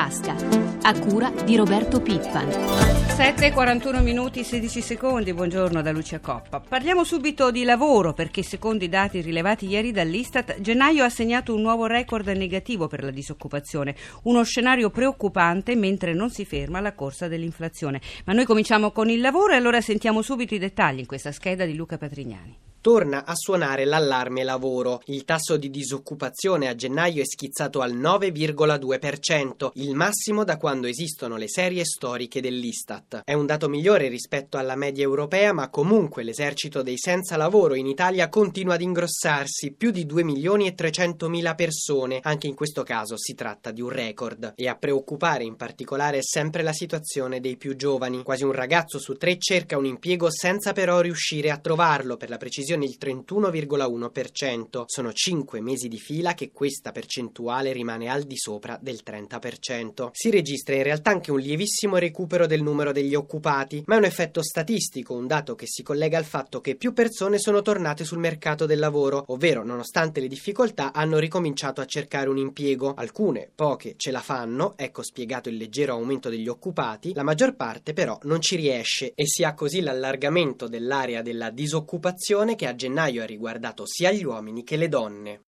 tasca, 0.00 0.34
a 0.80 0.98
cura 0.98 1.30
di 1.44 1.56
Roberto 1.56 2.00
Pippan. 2.00 2.48
7.41 2.48 4.02
minuti 4.02 4.44
16 4.44 4.80
secondi, 4.80 5.34
buongiorno 5.34 5.82
da 5.82 5.92
Lucia 5.92 6.20
Coppa. 6.20 6.58
Parliamo 6.58 7.04
subito 7.04 7.50
di 7.50 7.64
lavoro 7.64 8.14
perché 8.14 8.42
secondo 8.42 8.82
i 8.82 8.88
dati 8.88 9.20
rilevati 9.20 9.66
ieri 9.66 9.92
dall'Istat, 9.92 10.58
gennaio 10.62 11.04
ha 11.04 11.10
segnato 11.10 11.54
un 11.54 11.60
nuovo 11.60 11.84
record 11.84 12.28
negativo 12.28 12.86
per 12.86 13.04
la 13.04 13.10
disoccupazione, 13.10 13.94
uno 14.22 14.42
scenario 14.42 14.88
preoccupante 14.88 15.76
mentre 15.76 16.14
non 16.14 16.30
si 16.30 16.46
ferma 16.46 16.80
la 16.80 16.94
corsa 16.94 17.28
dell'inflazione. 17.28 18.00
Ma 18.24 18.32
noi 18.32 18.46
cominciamo 18.46 18.92
con 18.92 19.10
il 19.10 19.20
lavoro 19.20 19.52
e 19.52 19.56
allora 19.56 19.82
sentiamo 19.82 20.22
subito 20.22 20.54
i 20.54 20.58
dettagli 20.58 21.00
in 21.00 21.06
questa 21.06 21.30
scheda 21.30 21.66
di 21.66 21.74
Luca 21.74 21.98
Patrignani 21.98 22.69
torna 22.80 23.24
a 23.24 23.34
suonare 23.34 23.84
l'allarme 23.84 24.42
lavoro. 24.42 25.02
Il 25.06 25.24
tasso 25.24 25.56
di 25.56 25.70
disoccupazione 25.70 26.68
a 26.68 26.74
gennaio 26.74 27.22
è 27.22 27.26
schizzato 27.26 27.80
al 27.80 27.94
9,2%, 27.94 29.70
il 29.74 29.94
massimo 29.94 30.44
da 30.44 30.56
quando 30.56 30.86
esistono 30.86 31.36
le 31.36 31.48
serie 31.48 31.84
storiche 31.84 32.40
dell'Istat. 32.40 33.22
È 33.24 33.34
un 33.34 33.46
dato 33.46 33.68
migliore 33.68 34.08
rispetto 34.08 34.56
alla 34.56 34.76
media 34.76 35.04
europea, 35.04 35.52
ma 35.52 35.68
comunque 35.68 36.22
l'esercito 36.22 36.82
dei 36.82 36.96
senza 36.96 37.36
lavoro 37.36 37.74
in 37.74 37.86
Italia 37.86 38.28
continua 38.28 38.74
ad 38.74 38.80
ingrossarsi, 38.80 39.72
più 39.72 39.90
di 39.90 40.06
2 40.06 40.24
milioni 40.24 40.66
e 40.66 40.74
300 40.74 41.28
mila 41.28 41.54
persone. 41.54 42.20
Anche 42.22 42.46
in 42.46 42.54
questo 42.54 42.82
caso 42.82 43.16
si 43.18 43.34
tratta 43.34 43.70
di 43.70 43.82
un 43.82 43.90
record. 43.90 44.54
E 44.56 44.68
a 44.68 44.76
preoccupare 44.76 45.44
in 45.44 45.56
particolare 45.56 46.18
è 46.18 46.22
sempre 46.22 46.62
la 46.62 46.72
situazione 46.72 47.40
dei 47.40 47.56
più 47.56 47.76
giovani. 47.76 48.22
Quasi 48.22 48.44
un 48.44 48.52
ragazzo 48.52 48.98
su 48.98 49.14
tre 49.14 49.36
cerca 49.38 49.76
un 49.76 49.84
impiego 49.84 50.30
senza 50.30 50.72
però 50.72 51.00
riuscire 51.00 51.50
a 51.50 51.58
trovarlo 51.58 52.16
per 52.16 52.30
la 52.30 52.36
precisione 52.36 52.68
previsione 52.70 52.84
il 52.84 52.96
31,1%. 53.00 54.82
Sono 54.86 55.12
5 55.12 55.60
mesi 55.60 55.88
di 55.88 55.98
fila 55.98 56.34
che 56.34 56.52
questa 56.52 56.92
percentuale 56.92 57.72
rimane 57.72 58.08
al 58.08 58.24
di 58.24 58.36
sopra 58.36 58.78
del 58.80 59.00
30%. 59.04 60.10
Si 60.12 60.30
registra 60.30 60.76
in 60.76 60.82
realtà 60.82 61.10
anche 61.10 61.32
un 61.32 61.40
lievissimo 61.40 61.96
recupero 61.96 62.46
del 62.46 62.62
numero 62.62 62.92
degli 62.92 63.14
occupati, 63.14 63.82
ma 63.86 63.94
è 63.94 63.98
un 63.98 64.04
effetto 64.04 64.42
statistico, 64.42 65.14
un 65.14 65.26
dato 65.26 65.54
che 65.54 65.66
si 65.66 65.82
collega 65.82 66.18
al 66.18 66.24
fatto 66.24 66.60
che 66.60 66.76
più 66.76 66.92
persone 66.92 67.38
sono 67.38 67.62
tornate 67.62 68.04
sul 68.04 68.18
mercato 68.18 68.66
del 68.66 68.78
lavoro, 68.78 69.24
ovvero 69.28 69.64
nonostante 69.64 70.20
le 70.20 70.28
difficoltà 70.28 70.92
hanno 70.92 71.18
ricominciato 71.18 71.80
a 71.80 71.86
cercare 71.86 72.28
un 72.28 72.38
impiego. 72.38 72.94
Alcune, 72.94 73.50
poche, 73.54 73.94
ce 73.96 74.10
la 74.10 74.20
fanno, 74.20 74.74
ecco 74.76 75.02
spiegato 75.02 75.48
il 75.48 75.56
leggero 75.56 75.94
aumento 75.94 76.28
degli 76.28 76.48
occupati, 76.48 77.14
la 77.14 77.22
maggior 77.22 77.56
parte 77.56 77.92
però 77.92 78.18
non 78.22 78.40
ci 78.40 78.56
riesce 78.56 79.12
e 79.14 79.26
si 79.26 79.42
ha 79.42 79.54
così 79.54 79.80
l'allargamento 79.80 80.68
dell'area 80.68 81.22
della 81.22 81.50
disoccupazione 81.50 82.54
che 82.60 82.66
a 82.66 82.74
gennaio 82.74 83.22
ha 83.22 83.26
riguardato 83.26 83.86
sia 83.86 84.12
gli 84.12 84.22
uomini 84.22 84.64
che 84.64 84.76
le 84.76 84.88
donne. 84.88 85.44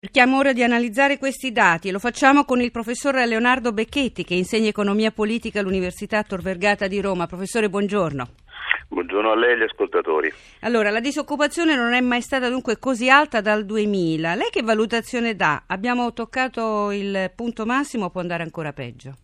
Cerchiamo 0.00 0.38
ora 0.38 0.54
di 0.54 0.62
analizzare 0.62 1.18
questi 1.18 1.52
dati 1.52 1.88
e 1.88 1.92
lo 1.92 1.98
facciamo 1.98 2.46
con 2.46 2.62
il 2.62 2.70
professor 2.70 3.14
Leonardo 3.16 3.74
Becchetti 3.74 4.24
che 4.24 4.32
insegna 4.36 4.68
economia 4.68 5.10
politica 5.10 5.60
all'Università 5.60 6.22
Tor 6.22 6.40
Vergata 6.40 6.86
di 6.86 6.98
Roma. 7.02 7.26
Professore, 7.26 7.68
buongiorno. 7.68 8.28
Buongiorno 8.88 9.32
a 9.32 9.36
lei 9.36 9.50
e 9.50 9.52
agli 9.52 9.62
ascoltatori. 9.64 10.32
Allora, 10.60 10.88
la 10.88 11.00
disoccupazione 11.00 11.76
non 11.76 11.92
è 11.92 12.00
mai 12.00 12.22
stata 12.22 12.48
dunque 12.48 12.78
così 12.78 13.10
alta 13.10 13.42
dal 13.42 13.66
2000. 13.66 14.34
Lei 14.34 14.48
che 14.50 14.62
valutazione 14.62 15.36
dà? 15.36 15.64
Abbiamo 15.66 16.10
toccato 16.14 16.90
il 16.90 17.30
punto 17.36 17.66
massimo 17.66 18.06
o 18.06 18.10
può 18.10 18.22
andare 18.22 18.44
ancora 18.44 18.72
peggio? 18.72 19.16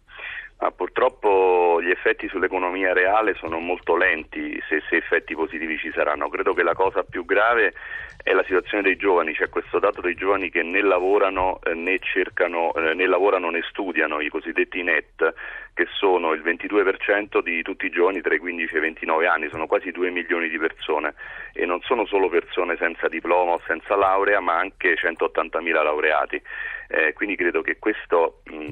Ma 0.67 0.73
purtroppo 0.73 1.81
gli 1.81 1.91
effetti 1.91 2.27
sull'economia 2.27 2.93
reale 2.93 3.35
sono 3.35 3.61
molto 3.61 3.97
lenti, 3.97 4.61
se, 4.69 4.83
se, 4.89 4.97
effetti 4.97 5.37
positivi 5.37 5.79
ci 5.79 5.93
saranno. 5.95 6.29
Credo 6.29 6.55
che 6.55 6.65
la 6.65 6.75
cosa 6.75 7.05
più 7.05 7.25
grave 7.25 7.73
è 8.21 8.33
la 8.33 8.43
situazione 8.43 8.83
dei 8.83 8.97
giovani, 8.97 9.33
c'è 9.33 9.49
questo 9.49 9.79
dato 9.79 10.01
dei 10.01 10.17
giovani 10.17 10.51
che 10.51 10.65
né 10.65 10.81
lavorano 10.81 11.61
eh, 11.63 11.75
né, 11.75 12.01
cercano, 12.01 12.75
eh, 12.75 12.95
né 12.95 13.07
lavorano 13.07 13.51
né 13.51 13.63
studiano, 13.63 14.21
i 14.21 14.29
cosiddetti 14.29 14.83
net, 14.83 15.35
che 15.73 15.87
sono 15.93 16.33
il 16.33 16.43
22% 16.43 17.41
di 17.43 17.63
tutti 17.63 17.87
i 17.87 17.91
giovani 17.91 18.21
tra 18.21 18.35
i 18.35 18.39
15 18.41 18.75
e 18.75 18.79
i 18.79 18.81
29 18.81 19.27
anni, 19.29 19.49
sono 19.51 19.69
quasi 19.69 19.93
2 19.93 20.11
milioni 20.11 20.49
di 20.49 20.59
persone 20.59 21.15
e 21.53 21.65
non 21.65 21.81
sono 21.83 22.07
solo 22.07 22.29
persone 22.29 22.77
senza 22.77 23.07
diploma 23.07 23.53
o 23.53 23.61
senza 23.69 23.95
laurea, 23.95 24.41
ma 24.41 24.59
anche 24.59 24.97
180 24.97 25.61
mila 25.61 25.85
laureati. 25.85 26.43
Eh, 26.89 27.13
quindi 27.15 27.37
credo 27.37 27.63
che 27.63 27.79
questa 27.79 28.17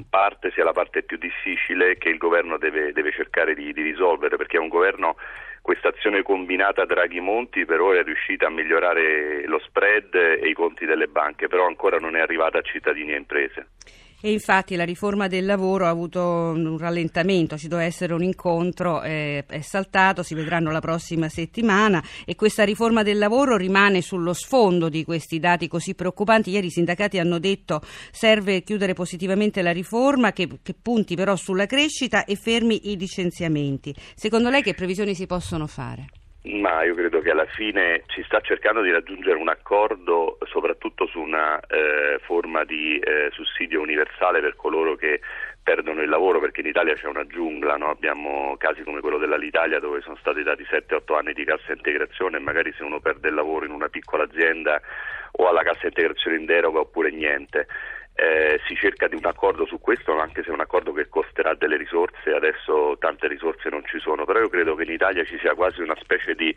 parte 0.09 0.51
sia 0.51 0.63
la 0.63 0.71
parte 0.71 1.03
più 1.03 1.17
difficile 1.17 1.97
che 1.97 2.09
il 2.09 2.17
governo 2.17 2.57
deve, 2.57 2.93
deve 2.93 3.11
cercare 3.11 3.53
di, 3.53 3.73
di, 3.73 3.81
risolvere, 3.81 4.37
perché 4.37 4.57
è 4.57 4.59
un 4.59 4.69
governo, 4.69 5.17
questa 5.61 5.89
azione 5.89 6.21
combinata 6.21 6.85
Draghi-Monti 6.85 7.65
per 7.65 7.81
ora 7.81 7.99
è 7.99 8.03
riuscita 8.03 8.47
a 8.47 8.51
migliorare 8.51 9.45
lo 9.47 9.59
spread 9.59 10.13
e 10.13 10.47
i 10.47 10.53
conti 10.53 10.85
delle 10.85 11.07
banche, 11.07 11.47
però 11.47 11.65
ancora 11.65 11.97
non 11.97 12.15
è 12.15 12.19
arrivata 12.21 12.59
a 12.59 12.61
cittadini 12.61 13.13
e 13.13 13.17
imprese 13.17 13.67
e 14.25 14.31
infatti 14.31 14.75
la 14.75 14.85
riforma 14.85 15.27
del 15.27 15.45
lavoro 15.45 15.85
ha 15.85 15.89
avuto 15.89 16.19
un 16.19 16.79
rallentamento, 16.79 17.59
ci 17.59 17.67
doveva 17.67 17.87
essere 17.87 18.11
un 18.11 18.23
incontro, 18.23 19.03
eh, 19.03 19.45
è 19.45 19.61
saltato, 19.61 20.23
si 20.23 20.33
vedranno 20.33 20.71
la 20.71 20.79
prossima 20.79 21.29
settimana 21.29 22.03
e 22.25 22.33
questa 22.33 22.63
riforma 22.63 23.03
del 23.03 23.19
lavoro 23.19 23.55
rimane 23.55 24.01
sullo 24.01 24.33
sfondo 24.33 24.89
di 24.89 25.03
questi 25.03 25.37
dati 25.37 25.67
così 25.67 25.93
preoccupanti. 25.93 26.49
Ieri 26.49 26.65
i 26.65 26.71
sindacati 26.71 27.19
hanno 27.19 27.37
detto 27.37 27.83
serve 28.09 28.63
chiudere 28.63 28.93
positivamente 28.93 29.61
la 29.61 29.71
riforma 29.71 30.33
che, 30.33 30.49
che 30.63 30.73
punti 30.73 31.13
però 31.13 31.35
sulla 31.35 31.67
crescita 31.67 32.25
e 32.25 32.35
fermi 32.35 32.89
i 32.89 32.97
licenziamenti. 32.97 33.93
Secondo 34.15 34.49
lei 34.49 34.63
che 34.63 34.73
previsioni 34.73 35.13
si 35.13 35.27
possono 35.27 35.67
fare? 35.67 36.07
Ma 36.45 36.83
io 36.83 36.93
credo 36.93 37.21
che 37.21 37.31
alla 37.31 37.47
fine 37.47 38.03
si 38.07 38.21
sta 38.23 38.39
cercando 38.39 38.81
di 38.81 38.91
raggiungere 38.91 39.37
un 39.37 39.49
accordo 39.49 40.37
soprattutto 40.45 41.07
su 41.07 41.19
una 41.19 41.59
eh, 41.61 42.19
forma 42.21 42.63
di 42.63 42.99
eh, 42.99 43.29
sussidio 43.31 43.81
universale 43.81 44.41
per 44.41 44.55
coloro 44.55 44.95
che 44.95 45.21
perdono 45.63 46.03
il 46.03 46.09
lavoro 46.09 46.39
perché 46.39 46.61
in 46.61 46.67
Italia 46.67 46.93
c'è 46.93 47.07
una 47.07 47.25
giungla, 47.25 47.77
no? 47.77 47.89
abbiamo 47.89 48.55
casi 48.57 48.83
come 48.83 49.01
quello 49.01 49.17
dell'Alitalia 49.17 49.79
dove 49.79 50.01
sono 50.01 50.15
stati 50.17 50.43
dati 50.43 50.61
7-8 50.61 51.15
anni 51.15 51.33
di 51.33 51.43
cassa 51.43 51.73
integrazione 51.73 52.37
e 52.37 52.41
magari 52.41 52.71
se 52.77 52.83
uno 52.83 52.99
perde 52.99 53.29
il 53.29 53.33
lavoro 53.33 53.65
in 53.65 53.71
una 53.71 53.89
piccola 53.89 54.25
azienda 54.25 54.79
o 55.31 55.47
alla 55.47 55.63
cassa 55.63 55.87
integrazione 55.87 56.37
in 56.37 56.45
deroga 56.45 56.81
oppure 56.81 57.09
niente. 57.09 57.65
Eh, 58.13 58.61
si 58.67 58.75
cerca 58.75 59.07
di 59.07 59.15
un 59.15 59.25
accordo 59.25 59.65
su 59.65 59.79
questo, 59.79 60.17
anche 60.17 60.43
se 60.43 60.49
è 60.49 60.53
un 60.53 60.61
accordo 60.61 60.93
che 60.93 61.09
costerà 61.09 61.55
delle 61.55 61.75
risorse, 61.75 62.34
adesso 62.45 62.95
tante 62.99 63.27
risorse 63.27 63.69
non 63.69 63.83
ci 63.85 63.99
sono, 63.99 64.25
però 64.25 64.39
io 64.39 64.49
credo 64.49 64.75
che 64.75 64.83
in 64.83 64.91
Italia 64.91 65.23
ci 65.25 65.37
sia 65.39 65.53
quasi 65.55 65.81
una 65.81 65.95
specie 65.99 66.35
di 66.35 66.55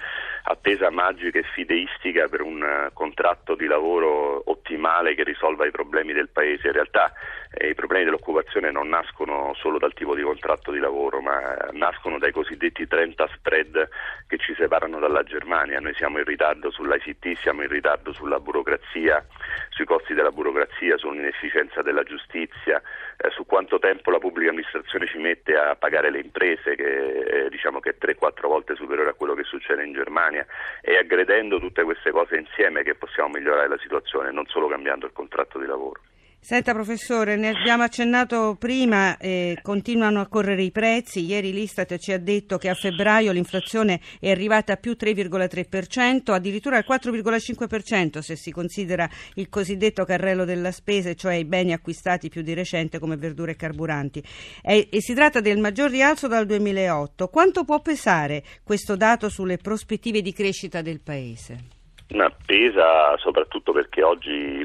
attesa 0.51 0.91
magica 0.91 1.39
e 1.39 1.45
fideistica 1.55 2.27
per 2.29 2.41
un 2.41 2.63
uh, 2.63 2.93
contratto 2.93 3.55
di 3.55 3.67
lavoro 3.67 4.43
ottimale 4.51 5.15
che 5.15 5.23
risolva 5.23 5.67
i 5.67 5.71
problemi 5.71 6.13
del 6.13 6.31
Paese. 6.31 6.69
In 6.69 6.73
realtà 6.73 7.13
eh, 7.53 7.69
i 7.69 7.75
problemi 7.75 8.05
dell'occupazione 8.05 8.71
non 8.71 8.89
nascono 8.89 9.53
solo 9.55 9.79
dal 9.79 9.95
tipo 9.95 10.15
di 10.15 10.23
contratto 10.23 10.71
di 10.71 10.79
lavoro, 10.79 11.21
ma 11.21 11.57
nascono 11.73 12.19
dai 12.19 12.33
cosiddetti 12.33 12.87
30 12.87 13.29
spread 13.35 13.89
che 14.27 14.39
ci 14.39 14.55
separano 14.55 14.99
dalla 14.99 15.23
Germania. 15.23 15.81
Noi 15.81 15.95
siamo 15.95 16.19
in 16.19 16.25
ritardo 16.25 16.71
sull'ICT, 16.71 17.39
siamo 17.39 17.63
in 17.63 17.69
ritardo 17.69 18.13
sulla 18.13 18.41
burocrazia, 18.41 19.25
sui 19.71 19.85
costi 19.85 20.15
della 20.15 20.31
burocrazia, 20.31 20.97
sull'inefficienza 20.97 21.83
della 21.83 22.03
giustizia, 22.03 22.83
eh, 23.17 23.31
su 23.31 23.47
quanto 23.47 23.79
tempo 23.79 24.11
la 24.11 24.19
pubblica 24.19 24.51
amministrazione 24.51 25.07
ci 25.07 25.19
mette 25.19 25.57
a 25.57 25.77
pagare 25.77 26.11
le 26.11 26.21
imprese, 26.21 26.75
che 26.75 27.45
eh, 27.45 27.49
diciamo 27.49 27.81
che 27.81 27.91
è 27.91 27.97
3-4 27.99 28.47
volte 28.47 28.75
superiore 28.75 29.11
a 29.11 29.15
quello 29.15 29.35
che 29.35 29.45
succede 29.45 29.85
in 29.85 29.93
Germania, 29.93 30.38
e 30.81 30.97
aggredendo 30.97 31.59
tutte 31.59 31.83
queste 31.83 32.11
cose 32.11 32.37
insieme 32.37 32.83
che 32.83 32.95
possiamo 32.95 33.31
migliorare 33.31 33.69
la 33.69 33.79
situazione, 33.79 34.31
non 34.31 34.47
solo 34.47 34.69
cambiando 34.69 35.07
il 35.07 35.13
contratto 35.13 35.59
di 35.59 35.67
lavoro. 35.67 36.01
Senta 36.41 36.73
professore, 36.73 37.37
ne 37.37 37.49
abbiamo 37.49 37.83
accennato 37.83 38.57
prima, 38.59 39.19
eh, 39.19 39.59
continuano 39.61 40.21
a 40.21 40.29
correre 40.29 40.63
i 40.63 40.71
prezzi, 40.71 41.27
ieri 41.27 41.53
l'Istat 41.53 41.99
ci 41.99 42.13
ha 42.13 42.19
detto 42.19 42.57
che 42.57 42.71
a 42.71 42.75
febbraio 42.75 43.33
l'inflazione 43.33 44.01
è 44.19 44.31
arrivata 44.31 44.73
a 44.73 44.77
più 44.77 44.97
3,3%, 44.99 46.33
addirittura 46.33 46.79
al 46.79 46.87
4,5% 46.89 48.21
se 48.21 48.37
si 48.37 48.51
considera 48.51 49.11
il 49.35 49.51
cosiddetto 49.51 50.07
carrello 50.07 50.47
della 50.47 50.73
spesa, 50.73 51.13
cioè 51.13 51.35
i 51.35 51.45
beni 51.45 51.75
acquistati 51.75 52.31
più 52.31 52.41
di 52.41 52.55
recente 52.55 52.99
come 52.99 53.17
verdure 53.17 53.53
e 53.53 53.57
carburanti. 53.57 54.23
E, 54.63 54.89
e 54.91 55.03
si 55.03 55.13
tratta 55.13 55.41
del 55.41 55.59
maggior 55.59 55.91
rialzo 55.91 56.29
dal 56.29 56.47
2008. 56.47 57.29
Quanto 57.29 57.65
può 57.65 57.81
pesare 57.81 58.43
questo 58.63 58.97
dato 58.97 59.29
sulle 59.29 59.59
prospettive 59.59 60.23
di 60.23 60.33
crescita 60.33 60.81
del 60.81 61.01
Paese? 61.01 61.78
Una 62.11 62.33
pesa 62.47 63.15
soprattutto 63.19 63.73
perché 63.73 64.03
oggi 64.03 64.65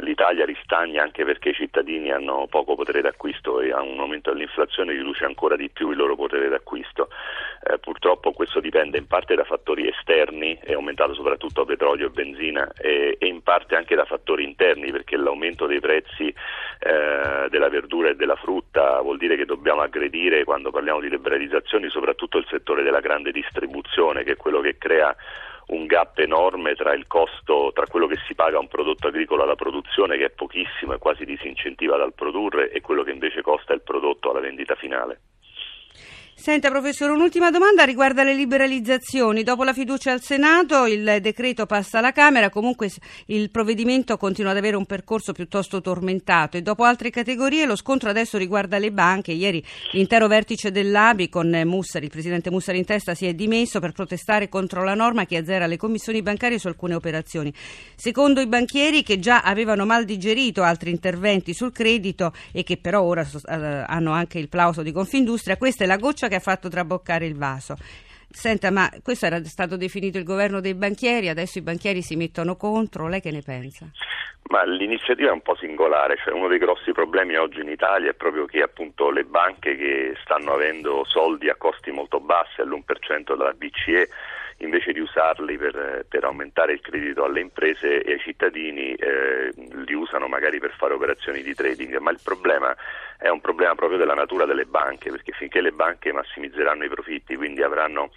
l'Italia 0.00 0.44
ristagna 0.44 1.02
anche 1.02 1.24
perché 1.24 1.48
i 1.48 1.54
cittadini 1.54 2.12
hanno 2.12 2.46
poco 2.50 2.74
potere 2.74 3.00
d'acquisto 3.00 3.62
e 3.62 3.72
a 3.72 3.80
un 3.80 3.98
aumento 3.98 4.30
dell'inflazione 4.30 4.92
riduce 4.92 5.24
ancora 5.24 5.56
di 5.56 5.70
più 5.70 5.90
il 5.90 5.96
loro 5.96 6.16
potere 6.16 6.50
d'acquisto. 6.50 7.08
Eh, 7.64 7.78
purtroppo 7.78 8.32
questo 8.32 8.60
dipende 8.60 8.98
in 8.98 9.06
parte 9.06 9.34
da 9.34 9.44
fattori 9.44 9.88
esterni, 9.88 10.58
è 10.60 10.74
aumentato 10.74 11.14
soprattutto 11.14 11.64
petrolio 11.64 12.08
e 12.08 12.10
benzina 12.10 12.70
e, 12.76 13.16
e, 13.18 13.26
in 13.26 13.42
parte 13.42 13.74
anche 13.74 13.94
da 13.94 14.04
fattori 14.04 14.44
interni 14.44 14.90
perché 14.90 15.16
l'aumento 15.16 15.64
dei 15.64 15.80
prezzi 15.80 16.26
eh, 16.26 17.48
della 17.48 17.70
verdura 17.70 18.10
e 18.10 18.16
della 18.16 18.36
frutta 18.36 19.00
vuol 19.00 19.16
dire 19.16 19.36
che 19.36 19.46
dobbiamo 19.46 19.80
aggredire 19.80 20.44
quando 20.44 20.70
parliamo 20.70 21.00
di 21.00 21.08
liberalizzazioni 21.08 21.88
soprattutto 21.88 22.36
il 22.36 22.46
settore 22.50 22.82
della 22.82 23.00
grande 23.00 23.32
distribuzione 23.32 24.24
che 24.24 24.32
è 24.32 24.36
quello 24.36 24.60
che 24.60 24.76
crea 24.76 25.16
un 25.68 25.86
gap 25.86 26.18
enorme 26.18 26.74
tra 26.74 26.92
il 26.92 27.06
costo, 27.06 27.70
tra 27.74 27.86
quello 27.86 28.06
che 28.06 28.18
si 28.26 28.34
paga 28.34 28.56
a 28.56 28.60
un 28.60 28.68
prodotto 28.68 29.08
agricolo 29.08 29.42
alla 29.42 29.54
produzione, 29.54 30.16
che 30.16 30.26
è 30.26 30.30
pochissimo 30.30 30.94
e 30.94 30.98
quasi 30.98 31.24
disincentiva 31.24 31.96
dal 31.96 32.14
produrre, 32.14 32.70
e 32.70 32.80
quello 32.80 33.02
che 33.02 33.12
invece 33.12 33.42
costa 33.42 33.72
il 33.72 33.82
prodotto 33.82 34.30
alla 34.30 34.40
vendita 34.40 34.74
finale. 34.74 35.20
Senta 36.42 36.70
professore, 36.70 37.12
un'ultima 37.12 37.52
domanda 37.52 37.84
riguarda 37.84 38.24
le 38.24 38.34
liberalizzazioni. 38.34 39.44
Dopo 39.44 39.62
la 39.62 39.72
fiducia 39.72 40.10
al 40.10 40.22
Senato 40.22 40.86
il 40.86 41.18
decreto 41.20 41.66
passa 41.66 41.98
alla 41.98 42.10
Camera, 42.10 42.50
comunque 42.50 42.90
il 43.26 43.48
provvedimento 43.52 44.16
continua 44.16 44.50
ad 44.50 44.56
avere 44.56 44.74
un 44.74 44.84
percorso 44.84 45.32
piuttosto 45.32 45.80
tormentato 45.80 46.56
e 46.56 46.62
dopo 46.62 46.82
altre 46.82 47.10
categorie 47.10 47.64
lo 47.64 47.76
scontro 47.76 48.10
adesso 48.10 48.38
riguarda 48.38 48.78
le 48.78 48.90
banche. 48.90 49.30
Ieri 49.30 49.64
l'intero 49.92 50.26
vertice 50.26 50.72
dell'ABI 50.72 51.28
con 51.28 51.48
Mussari, 51.64 52.06
il 52.06 52.10
presidente 52.10 52.50
Mussari 52.50 52.78
in 52.78 52.86
testa, 52.86 53.14
si 53.14 53.24
è 53.24 53.34
dimesso 53.34 53.78
per 53.78 53.92
protestare 53.92 54.48
contro 54.48 54.82
la 54.82 54.94
norma 54.94 55.26
che 55.26 55.36
azzera 55.36 55.66
le 55.66 55.76
commissioni 55.76 56.22
bancarie 56.22 56.58
su 56.58 56.66
alcune 56.66 56.94
operazioni. 56.94 57.54
Secondo 57.94 58.40
i 58.40 58.48
banchieri 58.48 59.04
che 59.04 59.20
già 59.20 59.42
avevano 59.42 59.86
mal 59.86 60.04
digerito 60.04 60.64
altri 60.64 60.90
interventi 60.90 61.54
sul 61.54 61.70
credito 61.70 62.32
e 62.50 62.64
che 62.64 62.78
però 62.78 63.02
ora 63.02 63.22
eh, 63.22 63.84
hanno 63.86 64.10
anche 64.10 64.40
il 64.40 64.48
plauso 64.48 64.82
di 64.82 64.90
Confindustria, 64.90 65.56
questa 65.56 65.84
è 65.84 65.86
la 65.86 65.98
goccia 65.98 66.30
che 66.32 66.36
ha 66.36 66.40
fatto 66.40 66.70
traboccare 66.70 67.26
il 67.26 67.36
vaso. 67.36 67.76
Senta, 68.30 68.70
ma 68.70 68.88
questo 69.02 69.26
era 69.26 69.44
stato 69.44 69.76
definito 69.76 70.16
il 70.16 70.24
governo 70.24 70.60
dei 70.60 70.74
banchieri, 70.74 71.28
adesso 71.28 71.58
i 71.58 71.62
banchieri 71.62 72.00
si 72.00 72.16
mettono 72.16 72.56
contro, 72.56 73.06
lei 73.06 73.20
che 73.20 73.30
ne 73.30 73.42
pensa? 73.42 73.86
Ma 74.48 74.64
l'iniziativa 74.64 75.28
è 75.28 75.32
un 75.32 75.42
po' 75.42 75.54
singolare, 75.56 76.16
cioè 76.24 76.32
uno 76.32 76.48
dei 76.48 76.58
grossi 76.58 76.92
problemi 76.92 77.36
oggi 77.36 77.60
in 77.60 77.68
Italia 77.68 78.10
è 78.10 78.14
proprio 78.14 78.46
che 78.46 78.62
appunto 78.62 79.10
le 79.10 79.24
banche 79.24 79.76
che 79.76 80.14
stanno 80.22 80.54
avendo 80.54 81.04
soldi 81.04 81.50
a 81.50 81.56
costi 81.56 81.90
molto 81.90 82.20
bassi, 82.20 82.62
all'1% 82.62 83.36
dalla 83.36 83.52
BCE, 83.52 84.08
invece 84.62 84.92
di 84.92 85.00
usarli 85.00 85.56
per, 85.56 86.04
per, 86.08 86.24
aumentare 86.24 86.72
il 86.72 86.80
credito 86.80 87.24
alle 87.24 87.40
imprese 87.40 88.02
e 88.02 88.12
ai 88.12 88.20
cittadini 88.20 88.94
eh, 88.94 89.52
li 89.54 89.94
usano 89.94 90.28
magari 90.28 90.58
per 90.58 90.72
fare 90.76 90.94
operazioni 90.94 91.42
di 91.42 91.54
trading, 91.54 91.96
ma 91.98 92.10
il 92.10 92.20
problema 92.22 92.74
è 93.18 93.28
un 93.28 93.40
problema 93.40 93.74
proprio 93.74 93.98
della 93.98 94.14
natura 94.14 94.44
delle 94.46 94.64
banche, 94.64 95.10
perché 95.10 95.32
finché 95.32 95.60
le 95.60 95.72
banche 95.72 96.12
massimizzeranno 96.12 96.84
i 96.84 96.88
profitti, 96.88 97.36
quindi 97.36 97.62
avranno 97.62 98.10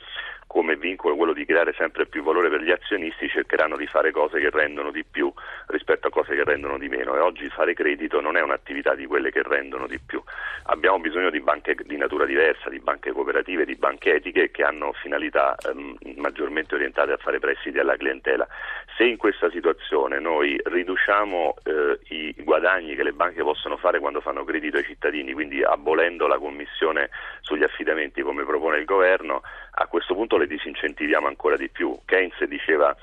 come 0.55 0.77
vincolo 0.77 1.17
quello 1.17 1.33
di 1.33 1.43
creare 1.43 1.73
sempre 1.73 2.05
più 2.05 2.23
valore 2.23 2.49
per 2.49 2.61
gli 2.61 2.71
azionisti, 2.71 3.27
cercheranno 3.27 3.75
di 3.75 3.87
fare 3.87 4.11
cose 4.11 4.39
che 4.39 4.49
rendono 4.49 4.89
di 4.89 5.03
più 5.03 5.29
rispetto 5.67 6.07
a 6.07 6.09
cose 6.09 6.33
che 6.33 6.45
rendono 6.45 6.77
di 6.77 6.87
meno 6.87 7.13
e 7.13 7.19
oggi 7.19 7.49
fare 7.49 7.73
credito 7.73 8.21
non 8.21 8.37
è 8.37 8.41
un'attività 8.41 8.95
di 8.95 9.05
quelle 9.05 9.31
che 9.31 9.43
rendono 9.43 9.85
di 9.85 9.99
più. 9.99 10.23
Abbiamo 10.67 10.99
bisogno 10.99 11.29
di 11.29 11.41
banche 11.41 11.75
di 11.83 11.97
natura 11.97 12.23
diversa, 12.23 12.69
di 12.69 12.79
banche 12.79 13.11
cooperative, 13.11 13.65
di 13.65 13.75
banche 13.75 14.13
etiche 14.13 14.49
che 14.49 14.63
hanno 14.63 14.93
finalità 14.93 15.57
ehm, 15.57 15.97
maggiormente 16.15 16.75
orientate 16.75 17.11
a 17.11 17.17
fare 17.17 17.39
prestiti 17.39 17.77
alla 17.77 17.97
clientela. 17.97 18.47
Se 18.95 19.03
in 19.03 19.17
questa 19.17 19.49
situazione 19.49 20.21
noi 20.21 20.57
riduciamo 20.63 21.55
eh, 21.63 21.99
i 22.15 22.33
guadagni 22.37 22.95
che 22.95 23.03
le 23.03 23.11
banche 23.11 23.43
possono 23.43 23.75
fare 23.75 23.99
quando 23.99 24.21
fanno 24.21 24.45
credito 24.45 24.77
ai 24.77 24.85
cittadini, 24.85 25.33
quindi 25.33 25.61
abolendo 25.63 26.27
la 26.27 26.37
commissione 26.37 27.09
sugli 27.41 27.63
affidamenti 27.63 28.21
come 28.21 28.45
propone 28.45 28.77
il 28.77 28.85
governo, 28.85 29.41
a 29.75 29.87
questo 29.87 30.13
punto 30.13 30.37
le 30.37 30.47
disincentiviamo 30.47 31.27
ancora 31.27 31.57
di 31.57 31.69
più. 31.69 31.97
Keynes 32.05 32.43
diceva 32.45 32.95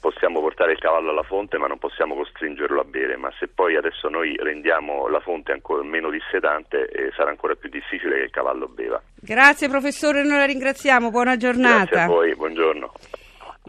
possiamo 0.00 0.40
portare 0.40 0.72
il 0.72 0.78
cavallo 0.78 1.10
alla 1.10 1.22
fonte 1.22 1.58
ma 1.58 1.66
non 1.66 1.78
possiamo 1.78 2.14
costringerlo 2.14 2.80
a 2.80 2.84
bere, 2.84 3.16
ma 3.16 3.32
se 3.38 3.48
poi 3.48 3.76
adesso 3.76 4.08
noi 4.08 4.36
rendiamo 4.36 5.08
la 5.08 5.20
fonte 5.20 5.52
ancora 5.52 5.82
meno 5.82 6.10
dissetante 6.10 6.86
eh, 6.86 7.10
sarà 7.16 7.30
ancora 7.30 7.54
più 7.54 7.68
difficile 7.68 8.16
che 8.16 8.24
il 8.24 8.30
cavallo 8.30 8.68
beva. 8.68 9.00
Grazie 9.14 9.68
professore, 9.68 10.22
noi 10.22 10.38
la 10.38 10.46
ringraziamo, 10.46 11.10
buona 11.10 11.36
giornata. 11.36 11.84
Grazie 11.84 12.00
a 12.00 12.06
voi, 12.06 12.34
buongiorno. 12.34 12.92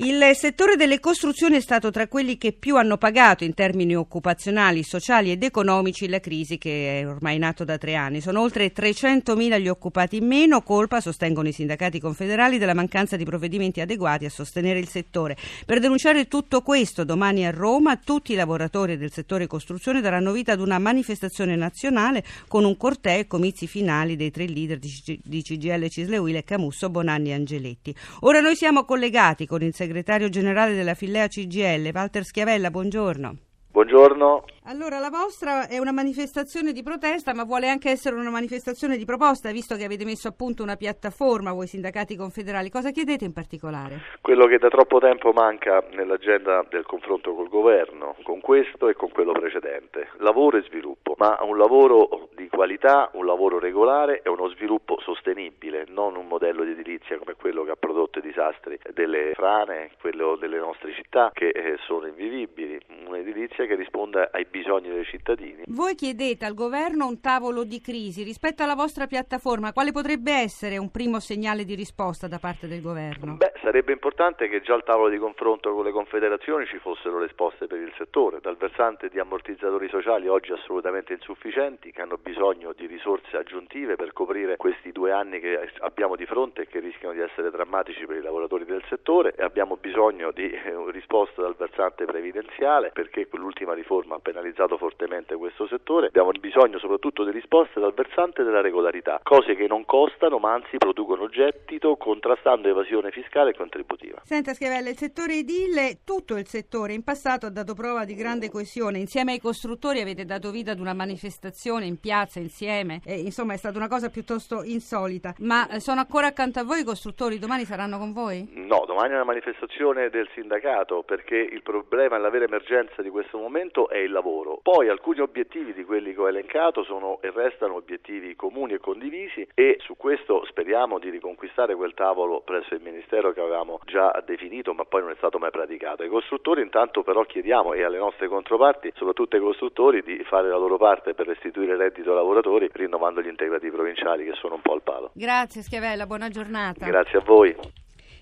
Il 0.01 0.31
settore 0.33 0.77
delle 0.77 1.01
costruzioni 1.01 1.57
è 1.57 1.59
stato 1.59 1.91
tra 1.91 2.07
quelli 2.07 2.37
che 2.37 2.53
più 2.53 2.77
hanno 2.77 2.95
pagato 2.95 3.43
in 3.43 3.53
termini 3.53 3.97
occupazionali, 3.97 4.81
sociali 4.81 5.29
ed 5.29 5.43
economici 5.43 6.07
la 6.07 6.21
crisi 6.21 6.57
che 6.57 7.01
è 7.01 7.05
ormai 7.05 7.37
nato 7.37 7.65
da 7.65 7.77
tre 7.77 7.95
anni. 7.95 8.21
Sono 8.21 8.39
oltre 8.39 8.71
300.000 8.71 9.59
gli 9.59 9.67
occupati 9.67 10.15
in 10.15 10.25
meno, 10.25 10.61
colpa, 10.61 11.01
sostengono 11.01 11.49
i 11.49 11.51
sindacati 11.51 11.99
confederali, 11.99 12.57
della 12.57 12.73
mancanza 12.73 13.17
di 13.17 13.25
provvedimenti 13.25 13.81
adeguati 13.81 14.23
a 14.23 14.29
sostenere 14.29 14.79
il 14.79 14.87
settore. 14.87 15.35
Per 15.65 15.81
denunciare 15.81 16.29
tutto 16.29 16.61
questo, 16.61 17.03
domani 17.03 17.45
a 17.45 17.51
Roma 17.51 17.97
tutti 17.97 18.31
i 18.31 18.35
lavoratori 18.35 18.95
del 18.95 19.11
settore 19.11 19.47
costruzione 19.47 19.99
daranno 19.99 20.31
vita 20.31 20.53
ad 20.53 20.61
una 20.61 20.79
manifestazione 20.79 21.57
nazionale 21.57 22.23
con 22.47 22.63
un 22.63 22.77
corteo 22.77 23.19
e 23.19 23.27
comizi 23.27 23.67
finali 23.67 24.15
dei 24.15 24.31
tre 24.31 24.47
leader 24.47 24.79
di 24.79 25.41
CGL 25.41 25.89
Cisleuile, 25.89 26.45
Camusso, 26.45 26.89
Bonanni 26.89 27.31
e 27.31 27.33
Angeletti. 27.33 27.93
Ora 28.21 28.39
noi 28.39 28.55
siamo 28.55 28.85
collegati 28.85 29.45
con 29.45 29.61
il 29.61 29.73
segretario 29.73 29.87
segretario 29.89 30.29
generale 30.29 30.75
della 30.75 30.93
Fillea 30.93 31.27
CGL, 31.27 31.89
Walter 31.91 32.23
Schiavella, 32.23 32.69
buongiorno. 32.69 33.37
Buongiorno. 33.71 34.45
Allora, 34.69 34.99
la 34.99 35.09
vostra 35.09 35.67
è 35.67 35.79
una 35.79 35.91
manifestazione 35.91 36.73
di 36.73 36.83
protesta, 36.83 37.33
ma 37.33 37.43
vuole 37.43 37.69
anche 37.69 37.89
essere 37.89 38.15
una 38.15 38.29
manifestazione 38.29 38.97
di 38.97 39.03
proposta, 39.03 39.49
visto 39.49 39.75
che 39.75 39.83
avete 39.83 40.05
messo 40.05 40.27
a 40.27 40.31
punto 40.31 40.61
una 40.61 40.75
piattaforma, 40.75 41.53
voi 41.53 41.65
sindacati 41.65 42.15
confederali. 42.15 42.69
Cosa 42.69 42.91
chiedete 42.91 43.25
in 43.25 43.33
particolare? 43.33 43.97
Quello 44.21 44.45
che 44.45 44.59
da 44.59 44.67
troppo 44.67 44.99
tempo 44.99 45.31
manca 45.31 45.83
nell'agenda 45.93 46.63
del 46.69 46.85
confronto 46.85 47.33
col 47.33 47.49
governo, 47.49 48.15
con 48.21 48.41
questo 48.41 48.89
e 48.89 48.93
con 48.93 49.09
quello 49.09 49.31
precedente. 49.31 50.09
Lavoro 50.17 50.57
e 50.57 50.61
sviluppo, 50.61 51.15
ma 51.17 51.39
un 51.41 51.57
lavoro 51.57 52.29
di 52.35 52.47
qualità, 52.47 53.09
un 53.13 53.25
lavoro 53.25 53.57
regolare 53.57 54.21
e 54.21 54.29
uno 54.29 54.49
sviluppo 54.49 54.99
sostenibile, 55.01 55.85
non 55.87 56.15
un 56.15 56.27
modello 56.27 56.63
di 56.63 56.71
edilizia 56.71 57.17
come 57.17 57.33
quello 57.33 57.63
che 57.63 57.71
ha 57.71 57.75
prodotto 57.75 58.19
i 58.19 58.21
disastri 58.21 58.77
delle 58.93 59.31
frane, 59.33 59.89
quello 59.99 60.35
delle 60.35 60.59
nostre 60.59 60.93
città 60.93 61.31
che 61.33 61.47
eh, 61.47 61.77
sono 61.87 62.05
invivibili, 62.05 62.79
un'edilizia 63.07 63.65
che 63.65 63.73
risponda 63.73 64.29
ai 64.31 64.43
bisogni 64.45 64.57
bisogni 64.59 64.89
dei 64.89 65.05
cittadini. 65.05 65.63
Voi 65.67 65.95
chiedete 65.95 66.45
al 66.45 66.53
governo 66.53 67.07
un 67.07 67.21
tavolo 67.21 67.63
di 67.63 67.79
crisi. 67.79 68.23
Rispetto 68.23 68.63
alla 68.63 68.75
vostra 68.75 69.07
piattaforma, 69.07 69.71
quale 69.71 69.91
potrebbe 69.91 70.33
essere 70.33 70.77
un 70.77 70.91
primo 70.91 71.19
segnale 71.19 71.63
di 71.63 71.75
risposta 71.75 72.27
da 72.27 72.39
parte 72.39 72.67
del 72.67 72.81
governo? 72.81 73.35
Beh, 73.35 73.53
sarebbe 73.61 73.93
importante 73.93 74.49
che 74.49 74.61
già 74.61 74.73
al 74.73 74.83
tavolo 74.83 75.09
di 75.09 75.17
confronto 75.17 75.73
con 75.73 75.83
le 75.83 75.91
confederazioni 75.91 76.65
ci 76.65 76.77
fossero 76.77 77.21
risposte 77.21 77.67
per 77.67 77.79
il 77.79 77.93
settore, 77.97 78.39
dal 78.41 78.57
versante 78.57 79.09
di 79.09 79.19
ammortizzatori 79.19 79.87
sociali 79.89 80.27
oggi 80.27 80.51
assolutamente 80.51 81.13
insufficienti, 81.13 81.91
che 81.91 82.01
hanno 82.01 82.17
bisogno 82.21 82.73
di 82.73 82.85
risorse 82.85 83.37
aggiuntive 83.37 83.95
per 83.95 84.11
coprire 84.13 84.57
questi 84.57 84.91
due 84.91 85.11
anni 85.11 85.39
che 85.39 85.71
abbiamo 85.79 86.15
di 86.15 86.25
fronte 86.25 86.63
e 86.63 86.67
che 86.67 86.79
rischiano 86.79 87.13
di 87.13 87.21
essere 87.21 87.49
drammatici 87.49 88.05
per 88.05 88.17
i 88.17 88.21
lavoratori 88.21 88.65
del 88.65 88.83
settore 88.89 89.33
e 89.35 89.43
abbiamo 89.43 89.77
bisogno 89.77 90.31
di 90.31 90.49
eh, 90.49 90.73
risposte 90.91 91.41
dal 91.41 91.55
versante 91.55 92.05
previdenziale 92.05 92.91
perché 92.91 93.27
quell'ultima 93.27 93.73
riforma 93.73 94.15
ha 94.15 94.19
penalizzato 94.49 94.77
fortemente 94.77 95.35
questo 95.35 95.67
settore, 95.67 96.07
abbiamo 96.07 96.31
bisogno 96.39 96.79
soprattutto 96.79 97.23
di 97.23 97.31
risposte 97.31 97.79
dal 97.79 97.93
versante 97.93 98.43
della 98.43 98.61
regolarità, 98.61 99.19
cose 99.23 99.55
che 99.55 99.67
non 99.67 99.85
costano 99.85 100.39
ma 100.39 100.53
anzi 100.53 100.77
producono 100.77 101.27
gettito 101.27 101.95
contrastando 101.95 102.67
evasione 102.67 103.11
fiscale 103.11 103.51
e 103.51 103.55
contributiva. 103.55 104.21
Senta 104.23 104.53
Schiavella, 104.53 104.89
il 104.89 104.97
settore 104.97 105.35
edile, 105.35 105.99
tutto 106.03 106.35
il 106.37 106.47
settore. 106.47 106.93
In 106.93 107.03
passato 107.03 107.45
ha 107.45 107.49
dato 107.49 107.73
prova 107.73 108.05
di 108.05 108.15
grande 108.15 108.49
coesione, 108.49 108.97
insieme 108.97 109.33
ai 109.33 109.39
costruttori 109.39 110.01
avete 110.01 110.25
dato 110.25 110.51
vita 110.51 110.71
ad 110.71 110.79
una 110.79 110.93
manifestazione 110.93 111.85
in 111.85 111.99
piazza 111.99 112.39
insieme, 112.39 113.01
e, 113.05 113.19
insomma 113.19 113.53
è 113.53 113.57
stata 113.57 113.77
una 113.77 113.87
cosa 113.87 114.09
piuttosto 114.09 114.63
insolita, 114.63 115.35
ma 115.39 115.67
eh, 115.69 115.79
sono 115.79 115.99
ancora 115.99 116.27
accanto 116.27 116.59
a 116.59 116.63
voi 116.63 116.81
i 116.81 116.83
costruttori, 116.83 117.39
domani 117.39 117.65
saranno 117.65 117.97
con 117.97 118.13
voi? 118.13 118.47
No, 118.53 118.83
domani 118.85 119.11
è 119.11 119.15
una 119.15 119.23
manifestazione 119.23 120.09
del 120.09 120.29
sindacato 120.33 121.03
perché 121.03 121.35
il 121.35 121.61
problema 121.61 122.15
e 122.15 122.19
la 122.19 122.29
vera 122.29 122.45
emergenza 122.45 123.01
di 123.01 123.09
questo 123.09 123.37
momento 123.37 123.89
è 123.89 123.97
il 123.97 124.11
lavoro 124.11 124.28
lavoro. 124.29 124.59
Poi 124.61 124.87
alcuni 124.89 125.19
obiettivi 125.19 125.73
di 125.73 125.83
quelli 125.83 126.13
che 126.13 126.21
ho 126.21 126.29
elencato 126.29 126.83
sono 126.83 127.19
e 127.21 127.31
restano 127.31 127.75
obiettivi 127.75 128.35
comuni 128.35 128.73
e 128.73 128.79
condivisi 128.79 129.47
e 129.53 129.77
su 129.79 129.97
questo 129.97 130.45
speriamo 130.45 130.99
di 130.99 131.09
riconquistare 131.09 131.75
quel 131.75 131.93
tavolo 131.93 132.41
presso 132.41 132.75
il 132.75 132.81
Ministero 132.81 133.31
che 133.31 133.41
avevamo 133.41 133.79
già 133.85 134.11
definito 134.25 134.73
ma 134.73 134.85
poi 134.85 135.01
non 135.01 135.11
è 135.11 135.15
stato 135.17 135.39
mai 135.39 135.51
praticato. 135.51 136.03
Ai 136.03 136.09
costruttori 136.09 136.61
intanto 136.61 137.03
però 137.03 137.23
chiediamo 137.23 137.73
e 137.73 137.83
alle 137.83 137.97
nostre 137.97 138.27
controparti, 138.27 138.93
soprattutto 138.95 139.35
ai 139.35 139.41
costruttori, 139.41 140.01
di 140.03 140.23
fare 140.23 140.49
la 140.49 140.57
loro 140.57 140.77
parte 140.77 141.13
per 141.13 141.27
restituire 141.27 141.75
reddito 141.75 142.11
ai 142.11 142.17
lavoratori 142.17 142.69
rinnovando 142.71 143.21
gli 143.21 143.27
integrativi 143.27 143.71
provinciali 143.71 144.25
che 144.25 144.33
sono 144.33 144.55
un 144.55 144.61
po' 144.61 144.73
al 144.73 144.81
palo. 144.81 145.11
Grazie 145.13 145.61
Schiavella, 145.61 146.05
buona 146.05 146.29
giornata. 146.29 146.85
Grazie 146.85 147.19
a 147.19 147.21
voi. 147.21 147.55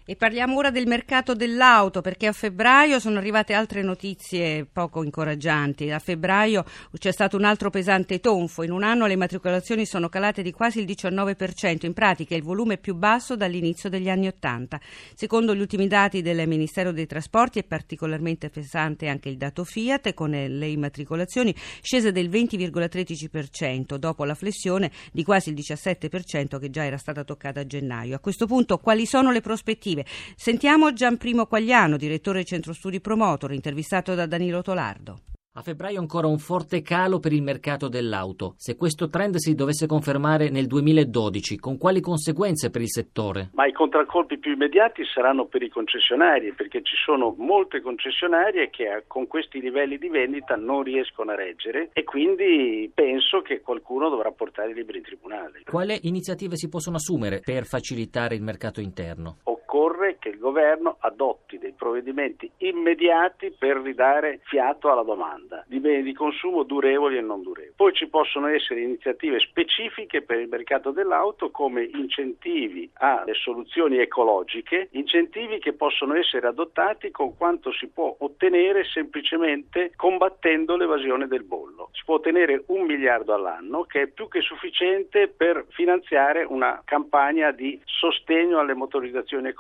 E 0.10 0.16
parliamo 0.16 0.56
ora 0.56 0.72
del 0.72 0.88
mercato 0.88 1.34
dell'auto 1.34 2.00
perché 2.00 2.28
a 2.28 2.32
febbraio 2.32 2.98
sono 2.98 3.18
arrivate 3.18 3.54
altre 3.54 3.82
notizie 3.82 4.66
poco 4.66 5.04
incoraggianti. 5.04 5.92
A 5.92 6.00
febbraio 6.00 6.64
c'è 6.98 7.12
stato 7.12 7.36
un 7.36 7.44
altro 7.44 7.70
pesante 7.70 8.22
tonfo. 8.22 8.64
In 8.64 8.72
un 8.72 8.84
anno 8.84 9.06
le 9.06 9.18
matricolazioni 9.18 9.86
sono 9.86 10.08
calate 10.08 10.44
di 10.44 10.54
quasi 10.54 10.80
il 10.80 10.86
19%, 10.86 11.86
in 11.86 11.92
pratica 11.92 12.36
il 12.36 12.44
volume 12.44 12.78
più 12.78 12.96
basso 12.96 13.36
dall'inizio 13.36 13.90
degli 13.90 14.08
anni 14.08 14.28
Ottanta. 14.28 14.80
Secondo 15.14 15.54
gli 15.54 15.60
ultimi 15.60 15.88
dati 15.88 16.22
del 16.22 16.48
Ministero 16.48 16.94
dei 16.94 17.06
Trasporti 17.06 17.60
è 17.60 17.64
particolarmente 17.66 18.50
pesante 18.50 19.10
anche 19.10 19.28
il 19.28 19.36
dato 19.36 19.66
Fiat 19.66 20.14
con 20.14 20.30
le 20.30 20.68
immatricolazioni 20.68 21.54
scese 21.82 22.14
del 22.14 22.30
20,13% 22.30 23.98
dopo 23.98 24.24
la 24.24 24.36
flessione 24.36 24.90
di 25.12 25.26
quasi 25.26 25.50
il 25.50 25.56
17% 25.56 26.60
che 26.60 26.70
già 26.70 26.86
era 26.86 26.98
stata 26.98 27.26
toccata 27.26 27.60
a 27.60 27.66
gennaio. 27.66 28.16
A 28.16 28.20
questo 28.20 28.46
punto 28.46 28.78
quali 28.78 29.06
sono 29.06 29.32
le 29.32 29.42
prospettive? 29.42 29.96
Estive. 29.98 30.06
Sentiamo 30.36 30.94
Gianprimo 30.94 31.46
Quagliano, 31.46 31.98
direttore 31.98 32.38
del 32.38 32.48
Centro 32.48 32.74
Studi 32.74 33.02
Promotor, 33.02 33.54
intervistato 33.54 34.14
da 34.14 34.26
Danilo 34.26 34.62
Tolardo. 34.62 35.20
A 35.58 35.62
febbraio 35.64 36.00
ancora 36.00 36.28
un 36.28 36.38
forte 36.38 36.84
calo 36.84 37.18
per 37.18 37.34
il 37.34 37.42
mercato 37.42 37.88
dell'auto. 37.88 38.54
Se 38.58 38.76
questo 38.76 39.10
trend 39.10 39.38
si 39.38 39.56
dovesse 39.56 39.88
confermare 39.88 40.52
nel 40.52 40.68
2012, 40.68 41.58
con 41.58 41.80
quali 41.80 42.00
conseguenze 42.00 42.70
per 42.70 42.82
il 42.82 42.92
settore? 42.92 43.50
Ma 43.54 43.66
i 43.66 43.72
contraccolpi 43.72 44.38
più 44.38 44.52
immediati 44.52 45.02
saranno 45.04 45.48
per 45.48 45.64
i 45.64 45.70
concessionari, 45.70 46.54
perché 46.54 46.84
ci 46.84 46.96
sono 47.04 47.34
molte 47.40 47.82
concessionarie 47.82 48.70
che 48.70 49.06
con 49.08 49.26
questi 49.26 49.60
livelli 49.60 49.98
di 49.98 50.10
vendita 50.10 50.56
non 50.56 50.84
riescono 50.84 51.32
a 51.32 51.36
reggere 51.36 51.90
e 51.92 52.04
quindi 52.04 52.92
penso 52.94 53.42
che 53.42 53.62
qualcuno 53.62 54.10
dovrà 54.10 54.30
portare 54.30 54.70
i 54.70 54.76
libri 54.76 54.98
in 54.98 55.06
tribunale. 55.06 55.64
Quali 55.66 55.98
iniziative 56.04 56.56
si 56.56 56.70
possono 56.70 56.98
assumere 56.98 57.40
per 57.44 57.66
facilitare 57.66 58.36
il 58.36 58.44
mercato 58.44 58.80
interno? 58.80 59.38
Occorre 59.68 60.16
che 60.18 60.30
il 60.30 60.40
governo 60.40 60.96
adotti 61.00 61.58
dei 61.58 61.74
provvedimenti 61.74 62.50
immediati 62.60 63.52
per 63.52 63.76
ridare 63.78 64.40
fiato 64.44 64.90
alla 64.90 65.04
domanda 65.04 65.66
di 65.68 65.80
beni 65.80 66.04
di 66.04 66.14
consumo 66.14 66.64
durevoli 66.64 67.18
e 67.18 67.22
non 67.22 67.44
durevoli. 67.44 67.74
Poi 67.76 67.94
ci 67.94 68.08
possono 68.08 68.48
essere 68.48 68.82
iniziative 68.82 69.40
specifiche 69.40 70.22
per 70.22 70.40
il 70.40 70.48
mercato 70.48 70.92
dell'auto 70.92 71.52
come 71.52 71.84
incentivi 71.84 72.90
alle 72.94 73.34
soluzioni 73.34 73.98
ecologiche, 73.98 74.88
incentivi 74.92 75.60
che 75.60 75.74
possono 75.74 76.16
essere 76.16 76.48
adottati 76.48 77.12
con 77.12 77.36
quanto 77.36 77.74
si 77.74 77.88
può 77.88 78.16
ottenere 78.20 78.86
semplicemente 78.86 79.92
combattendo 79.98 80.78
l'evasione 80.78 81.28
del 81.28 81.44
bollo. 81.44 81.90
Si 81.92 82.04
può 82.06 82.16
ottenere 82.16 82.64
un 82.68 82.86
miliardo 82.86 83.34
all'anno 83.34 83.84
che 83.84 84.04
è 84.04 84.08
più 84.08 84.30
che 84.30 84.40
sufficiente 84.40 85.28
per 85.28 85.66
finanziare 85.72 86.46
una 86.48 86.82
campagna 86.86 87.52
di 87.52 87.80
sostegno 87.84 88.60
alle 88.60 88.74
motorizzazioni 88.74 89.50
ecologiche 89.50 89.56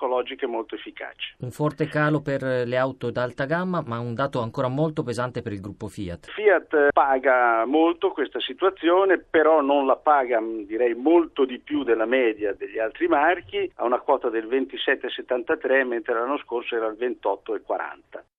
molto 0.47 0.75
efficaci. 0.75 1.35
Un 1.39 1.51
forte 1.51 1.87
calo 1.87 2.21
per 2.21 2.43
le 2.43 2.77
auto 2.77 3.09
d'alta 3.09 3.45
gamma, 3.45 3.83
ma 3.85 3.99
un 3.99 4.13
dato 4.13 4.41
ancora 4.41 4.67
molto 4.67 5.03
pesante 5.03 5.41
per 5.41 5.53
il 5.53 5.61
gruppo 5.61 5.87
Fiat. 5.87 6.27
Fiat 6.29 6.87
paga 6.91 7.65
molto 7.65 8.11
questa 8.11 8.39
situazione, 8.39 9.17
però 9.17 9.61
non 9.61 9.85
la 9.85 9.95
paga 9.95 10.39
direi 10.65 10.93
molto 10.93 11.45
di 11.45 11.59
più 11.59 11.83
della 11.83 12.05
media 12.05 12.53
degli 12.53 12.79
altri 12.79 13.07
marchi, 13.07 13.71
ha 13.75 13.85
una 13.85 13.99
quota 13.99 14.29
del 14.29 14.47
27,73 14.47 15.85
mentre 15.85 16.13
l'anno 16.13 16.37
scorso 16.37 16.75
era 16.75 16.87
il 16.87 16.97
28,40. 16.99 18.36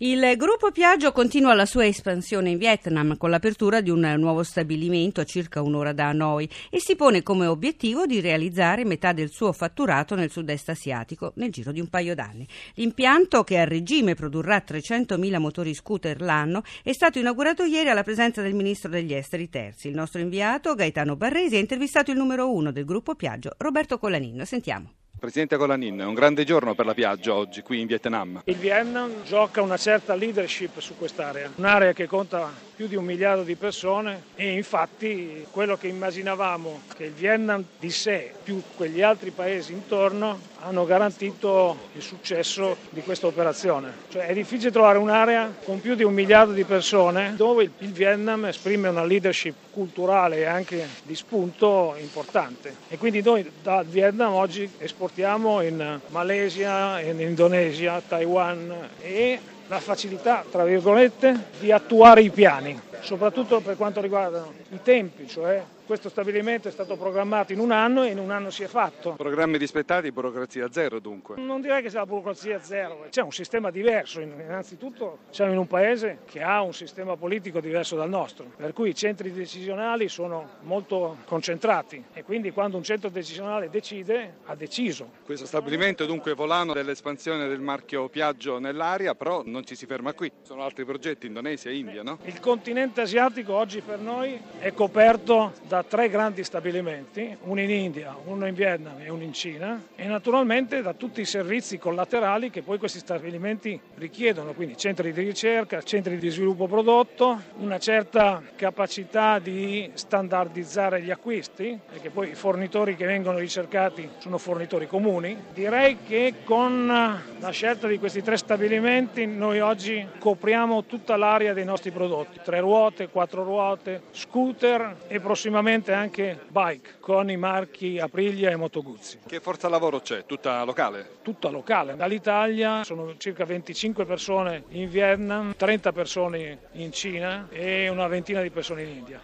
Il 0.00 0.34
gruppo 0.36 0.70
Piaggio 0.70 1.10
continua 1.10 1.54
la 1.54 1.66
sua 1.66 1.84
espansione 1.84 2.50
in 2.50 2.58
Vietnam 2.58 3.16
con 3.16 3.30
l'apertura 3.30 3.80
di 3.80 3.90
un 3.90 4.14
nuovo 4.16 4.44
stabilimento 4.44 5.20
a 5.20 5.24
circa 5.24 5.60
un'ora 5.60 5.92
da 5.92 6.10
Hanoi 6.10 6.48
e 6.70 6.78
si 6.78 6.94
pone 6.94 7.24
come 7.24 7.46
obiettivo 7.46 8.06
di 8.06 8.20
realizzare 8.20 8.84
metà 8.84 9.12
del 9.12 9.28
suo 9.28 9.50
fatturato 9.52 10.14
nel 10.14 10.30
sud-est 10.30 10.68
asiatico 10.68 11.32
nel 11.34 11.50
giro 11.50 11.72
di 11.72 11.80
un 11.80 11.88
paio 11.88 12.14
d'anni. 12.14 12.46
L'impianto, 12.74 13.42
che 13.42 13.58
a 13.58 13.64
regime 13.64 14.14
produrrà 14.14 14.62
300.000 14.64 15.40
motori 15.40 15.74
scooter 15.74 16.20
l'anno, 16.20 16.62
è 16.84 16.92
stato 16.92 17.18
inaugurato 17.18 17.64
ieri 17.64 17.88
alla 17.88 18.04
presenza 18.04 18.40
del 18.40 18.54
ministro 18.54 18.90
degli 18.90 19.12
esteri 19.12 19.48
Terzi. 19.48 19.88
Il 19.88 19.96
nostro 19.96 20.20
inviato, 20.20 20.76
Gaetano 20.76 21.16
Barresi, 21.16 21.56
ha 21.56 21.58
intervistato 21.58 22.12
il 22.12 22.18
numero 22.18 22.54
uno 22.54 22.70
del 22.70 22.84
gruppo 22.84 23.16
Piaggio, 23.16 23.50
Roberto 23.58 23.98
Colaninno. 23.98 24.44
Sentiamo. 24.44 24.92
Presidente 25.18 25.56
Colanin, 25.56 25.98
è 25.98 26.04
un 26.04 26.14
grande 26.14 26.44
giorno 26.44 26.76
per 26.76 26.86
la 26.86 26.94
Piaggio 26.94 27.34
oggi 27.34 27.62
qui 27.62 27.80
in 27.80 27.88
Vietnam. 27.88 28.40
Il 28.44 28.54
Vietnam 28.56 29.24
gioca 29.24 29.60
una 29.60 29.76
certa 29.76 30.14
leadership 30.14 30.78
su 30.78 30.96
quest'area, 30.96 31.50
un'area 31.56 31.92
che 31.92 32.06
conta 32.06 32.52
più 32.76 32.86
di 32.86 32.94
un 32.94 33.04
miliardo 33.04 33.42
di 33.42 33.56
persone 33.56 34.22
e 34.36 34.52
infatti 34.52 35.44
quello 35.50 35.76
che 35.76 35.88
immaginavamo 35.88 36.82
che 36.94 37.06
il 37.06 37.12
Vietnam 37.12 37.64
di 37.80 37.90
sé 37.90 38.32
più 38.44 38.62
quegli 38.76 39.02
altri 39.02 39.30
paesi 39.30 39.72
intorno 39.72 40.38
hanno 40.60 40.84
garantito 40.84 41.76
il 41.94 42.02
successo 42.02 42.76
di 42.90 43.00
questa 43.02 43.26
operazione. 43.26 43.92
Cioè 44.08 44.26
è 44.26 44.32
difficile 44.32 44.70
trovare 44.70 44.98
un'area 44.98 45.54
con 45.64 45.80
più 45.80 45.94
di 45.94 46.02
un 46.02 46.12
miliardo 46.12 46.52
di 46.52 46.64
persone 46.64 47.34
dove 47.36 47.70
il 47.78 47.92
Vietnam 47.92 48.46
esprime 48.46 48.88
una 48.88 49.04
leadership 49.04 49.54
culturale 49.70 50.38
e 50.38 50.44
anche 50.44 50.86
di 51.02 51.14
spunto 51.14 51.94
importante 51.98 52.74
e 52.88 52.98
quindi 52.98 53.22
noi 53.22 53.48
dal 53.62 53.86
Vietnam 53.86 54.32
oggi 54.32 54.68
esportiamo 54.78 55.60
in 55.62 56.00
Malesia, 56.08 57.00
in 57.00 57.20
Indonesia, 57.20 58.02
Taiwan 58.06 58.88
e 59.00 59.38
la 59.68 59.80
facilità, 59.80 60.44
tra 60.50 60.64
virgolette, 60.64 61.44
di 61.60 61.70
attuare 61.70 62.22
i 62.22 62.30
piani, 62.30 62.80
soprattutto 63.00 63.60
per 63.60 63.76
quanto 63.76 64.00
riguarda 64.00 64.46
i 64.70 64.80
tempi, 64.82 65.28
cioè 65.28 65.62
questo 65.88 66.10
stabilimento 66.10 66.68
è 66.68 66.70
stato 66.70 66.98
programmato 66.98 67.54
in 67.54 67.60
un 67.60 67.70
anno 67.70 68.02
e 68.02 68.10
in 68.10 68.18
un 68.18 68.30
anno 68.30 68.50
si 68.50 68.62
è 68.62 68.66
fatto. 68.66 69.12
Programmi 69.12 69.56
rispettati, 69.56 70.12
burocrazia 70.12 70.70
zero 70.70 71.00
dunque? 71.00 71.36
Non 71.40 71.62
direi 71.62 71.80
che 71.80 71.88
sia 71.88 72.00
la 72.00 72.04
burocrazia 72.04 72.60
zero, 72.60 73.06
c'è 73.08 73.22
un 73.22 73.32
sistema 73.32 73.70
diverso. 73.70 74.20
Innanzitutto 74.20 75.20
siamo 75.30 75.52
in 75.52 75.56
un 75.56 75.66
paese 75.66 76.18
che 76.26 76.42
ha 76.42 76.60
un 76.60 76.74
sistema 76.74 77.16
politico 77.16 77.60
diverso 77.60 77.96
dal 77.96 78.10
nostro, 78.10 78.44
per 78.54 78.74
cui 78.74 78.90
i 78.90 78.94
centri 78.94 79.32
decisionali 79.32 80.10
sono 80.10 80.56
molto 80.64 81.16
concentrati 81.24 82.04
e 82.12 82.22
quindi 82.22 82.52
quando 82.52 82.76
un 82.76 82.82
centro 82.82 83.08
decisionale 83.08 83.70
decide, 83.70 84.40
ha 84.44 84.54
deciso. 84.54 85.08
Questo 85.24 85.46
stabilimento 85.46 86.04
è 86.04 86.06
dunque 86.06 86.34
volano 86.34 86.74
dell'espansione 86.74 87.48
del 87.48 87.60
marchio 87.60 88.10
Piaggio 88.10 88.58
nell'area, 88.58 89.14
però 89.14 89.42
non 89.42 89.64
ci 89.64 89.74
si 89.74 89.86
ferma 89.86 90.12
qui. 90.12 90.30
Sono 90.42 90.64
altri 90.64 90.84
progetti, 90.84 91.26
Indonesia 91.26 91.70
e 91.70 91.76
India, 91.78 92.02
no? 92.02 92.18
Il 92.24 92.40
continente 92.40 93.00
asiatico 93.00 93.54
oggi 93.54 93.80
per 93.80 94.00
noi 94.00 94.38
è 94.58 94.74
coperto 94.74 95.54
da 95.66 95.76
da 95.78 95.84
tre 95.84 96.08
grandi 96.08 96.42
stabilimenti, 96.42 97.36
uno 97.42 97.60
in 97.60 97.70
India, 97.70 98.16
uno 98.24 98.48
in 98.48 98.54
Vietnam 98.54 99.00
e 99.00 99.10
uno 99.10 99.22
in 99.22 99.32
Cina 99.32 99.80
e 99.94 100.06
naturalmente 100.06 100.82
da 100.82 100.92
tutti 100.92 101.20
i 101.20 101.24
servizi 101.24 101.78
collaterali 101.78 102.50
che 102.50 102.62
poi 102.62 102.78
questi 102.78 102.98
stabilimenti 102.98 103.80
richiedono, 103.94 104.54
quindi 104.54 104.76
centri 104.76 105.12
di 105.12 105.22
ricerca, 105.22 105.80
centri 105.82 106.18
di 106.18 106.30
sviluppo 106.30 106.66
prodotto, 106.66 107.40
una 107.58 107.78
certa 107.78 108.42
capacità 108.56 109.38
di 109.38 109.88
standardizzare 109.94 111.00
gli 111.00 111.12
acquisti, 111.12 111.78
perché 111.88 112.10
poi 112.10 112.30
i 112.30 112.34
fornitori 112.34 112.96
che 112.96 113.06
vengono 113.06 113.38
ricercati 113.38 114.08
sono 114.18 114.38
fornitori 114.38 114.88
comuni. 114.88 115.36
Direi 115.54 115.98
che 116.04 116.34
con 116.42 116.88
la 116.88 117.50
scelta 117.50 117.86
di 117.86 118.00
questi 118.00 118.20
tre 118.20 118.36
stabilimenti 118.36 119.26
noi 119.26 119.60
oggi 119.60 120.04
copriamo 120.18 120.86
tutta 120.86 121.14
l'area 121.16 121.52
dei 121.52 121.64
nostri 121.64 121.92
prodotti, 121.92 122.40
tre 122.42 122.58
ruote, 122.58 123.08
quattro 123.10 123.44
ruote, 123.44 124.02
scooter 124.10 124.96
e 125.06 125.20
prossimamente 125.20 125.66
sicuramente 125.68 125.92
anche 125.92 126.38
bike 126.48 126.94
con 126.98 127.30
i 127.30 127.36
marchi 127.36 127.98
Aprilia 127.98 128.50
e 128.50 128.56
Moto 128.56 128.82
Guzzi. 128.82 129.18
Che 129.26 129.40
forza 129.40 129.68
lavoro 129.68 130.00
c'è? 130.00 130.24
Tutta 130.24 130.64
locale? 130.64 131.18
Tutta 131.22 131.50
locale. 131.50 131.94
Dall'Italia 131.94 132.82
sono 132.84 133.16
circa 133.18 133.44
25 133.44 134.06
persone 134.06 134.64
in 134.70 134.88
Vietnam, 134.88 135.54
30 135.54 135.92
persone 135.92 136.58
in 136.72 136.92
Cina 136.92 137.48
e 137.50 137.88
una 137.88 138.06
ventina 138.06 138.40
di 138.40 138.50
persone 138.50 138.82
in 138.82 138.88
India. 138.88 139.20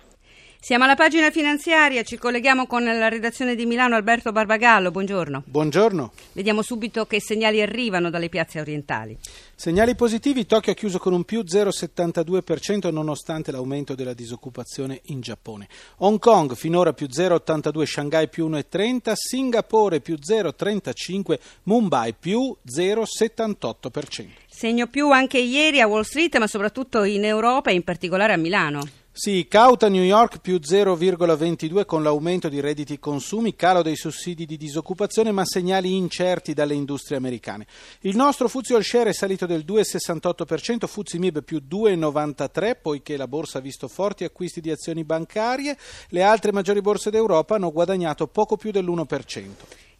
Siamo 0.65 0.85
alla 0.85 0.95
pagina 0.95 1.31
finanziaria, 1.31 2.03
ci 2.05 2.17
colleghiamo 2.17 2.67
con 2.67 2.85
la 2.85 3.11
redazione 3.11 3.55
di 3.55 3.67
Milano 3.67 3.97
Alberto 3.97 4.33
Barbagallo, 4.33 4.91
buongiorno. 4.91 5.43
Buongiorno. 5.45 6.13
Vediamo 6.33 6.63
subito 6.63 7.05
che 7.05 7.21
segnali 7.21 7.61
arrivano 7.61 8.09
dalle 8.09 8.31
piazze 8.31 8.61
orientali. 8.61 9.15
Segnali 9.55 9.95
positivi, 9.95 10.47
Tokyo 10.47 10.73
ha 10.73 10.75
chiuso 10.75 10.99
con 10.99 11.13
un 11.13 11.25
più 11.25 11.43
0,72% 11.43 12.91
nonostante 12.91 13.53
l'aumento 13.53 13.95
della 13.95 14.15
disoccupazione 14.15 15.03
in 15.09 15.21
Giappone. 15.21 15.69
Hong 15.99 16.19
Kong 16.19 16.55
finora 16.55 16.95
più 16.95 17.09
0,82%, 17.15 17.85
Shanghai 17.85 18.31
più 18.31 18.49
1,30%, 18.49 19.13
Singapore 19.17 20.01
più 20.01 20.15
0,35%, 20.15 21.39
Mumbai 21.65 22.15
più 22.19 22.57
0,78%. 22.67 24.29
Segno 24.49 24.87
più 24.87 25.11
anche 25.11 25.37
ieri 25.37 25.83
a 25.83 25.87
Wall 25.87 26.05
Street 26.05 26.39
ma 26.39 26.47
soprattutto 26.47 27.05
in 27.05 27.27
Europa 27.27 27.69
e 27.69 27.75
in 27.75 27.85
particolare 27.85 28.33
a 28.33 28.39
Milano. 28.39 29.03
Sì, 29.17 29.47
cauta 29.49 29.89
New 29.89 30.03
York 30.03 30.41
più 30.41 30.57
0,22 30.57 31.85
con 31.85 32.03
l'aumento 32.03 32.49
di 32.49 32.59
redditi 32.59 32.99
consumi, 32.99 33.55
calo 33.55 33.81
dei 33.81 33.95
sussidi 33.95 34.45
di 34.45 34.57
disoccupazione, 34.57 35.31
ma 35.31 35.45
segnali 35.45 35.95
incerti 35.95 36.53
dalle 36.53 36.75
industrie 36.75 37.17
americane. 37.17 37.65
Il 38.01 38.17
nostro 38.17 38.49
Fuzio 38.49 38.75
All 38.75 38.83
Share 38.83 39.11
è 39.11 39.13
salito 39.13 39.47
del 39.47 39.65
2,68%, 39.65 40.89
Fuzzi 40.89 41.21
Mib 41.21 41.45
più 41.45 41.63
2,93, 41.65 42.77
poiché 42.83 43.17
la 43.17 43.29
borsa 43.29 43.59
ha 43.59 43.61
visto 43.61 43.87
forti 43.87 44.25
acquisti 44.25 44.61
di 44.61 44.73
azioni 44.73 45.05
bancarie, 45.05 45.79
le 46.09 46.23
altre 46.25 46.51
maggiori 46.51 46.81
borse 46.81 47.11
d'Europa 47.11 47.55
hanno 47.55 47.71
guadagnato 47.71 48.27
poco 48.27 48.57
più 48.57 48.73
dell'1%. 48.73 49.47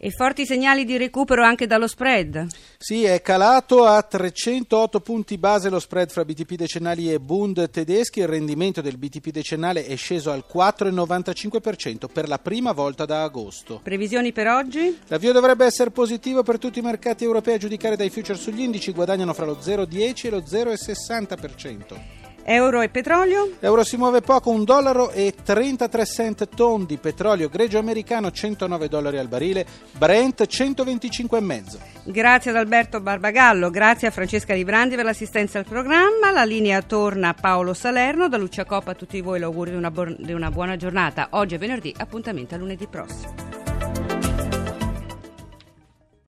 E 0.05 0.11
forti 0.11 0.45
segnali 0.45 0.85
di 0.85 0.99
recupero 0.99 1.43
anche 1.43 1.67
dallo 1.67 1.89
spread? 1.89 2.49
Sì, 2.77 3.05
è 3.05 3.23
calato 3.23 3.87
a 3.87 4.03
308 4.03 5.01
punti 5.01 5.39
base 5.39 5.71
lo 5.71 5.79
spread 5.79 6.11
fra 6.11 6.27
BTP 6.27 6.57
decennali 6.57 7.11
e 7.11 7.19
Bund 7.19 7.71
tedeschi. 7.71 8.21
Il 8.21 8.29
rendimento 8.29 8.83
del 8.83 8.99
BTP 8.99 9.31
decennale 9.31 9.87
è 9.87 9.97
sceso 9.97 10.31
al 10.31 10.45
4,95% 10.47 12.13
per 12.13 12.29
la 12.29 12.39
prima 12.39 12.73
volta 12.73 13.07
da 13.07 13.23
agosto. 13.23 13.81
Previsioni 13.83 14.33
per 14.33 14.49
oggi? 14.49 14.95
L'avvio 15.07 15.33
dovrebbe 15.33 15.65
essere 15.65 15.91
positivo 15.91 16.43
per 16.43 16.59
tutti 16.59 16.81
i 16.81 16.83
mercati 16.83 17.25
europei 17.25 17.55
a 17.55 17.59
giudicare 17.59 17.97
dai 17.97 18.11
future 18.11 18.37
sugli 18.37 18.61
indici, 18.61 18.93
guadagnano 18.93 19.33
fra 19.33 19.47
lo 19.47 19.57
0,10 19.59 20.27
e 20.27 20.29
lo 20.29 20.41
0,60%. 20.41 22.24
Euro 22.47 22.83
e 22.83 22.91
petrolio? 22.91 23.53
Euro 23.61 23.85
si 23.85 23.97
muove 23.97 24.21
poco, 24.21 24.51
un 24.51 24.65
dollaro 24.65 25.11
e 25.11 25.33
33 25.43 26.05
cent 26.05 26.49
tondi, 26.55 26.99
petrolio 26.99 27.49
greggio 27.49 27.79
americano 27.79 28.31
109 28.31 28.87
dollari 28.89 29.17
al 29.17 29.29
barile, 29.29 29.65
Brent 29.93 30.43
125,5. 30.43 31.79
Grazie 32.05 32.51
ad 32.51 32.59
Alberto 32.59 33.01
Barbagallo, 33.01 33.71
grazie 33.71 34.09
a 34.09 34.11
Francesca 34.11 34.53
Librandi 34.53 34.95
per 34.95 35.07
l'assistenza 35.07 35.59
al 35.59 35.65
programma, 35.65 36.31
la 36.33 36.45
linea 36.45 36.83
torna 36.83 37.31
a 37.31 37.35
Paolo 37.35 37.73
Salerno, 37.73 38.29
da 38.29 38.37
Lucia 38.37 38.67
Coppa 38.67 38.91
a 38.91 38.95
tutti 38.95 39.23
voi 39.23 39.41
l'augurio 39.41 39.79
di 39.79 40.17
di 40.19 40.33
una 40.33 40.51
buona 40.51 40.77
giornata, 40.77 41.29
oggi 41.31 41.55
è 41.55 41.59
venerdì, 41.59 41.95
appuntamento 41.97 42.55
a 42.55 42.59
lunedì 42.59 42.87
prossimo. 42.87 43.64